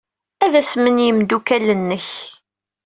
[0.45, 2.05] Ad asmen yimeddukal-nnek.